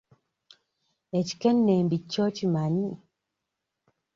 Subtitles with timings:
[1.19, 2.89] Ekikennembi kyo okimanyi?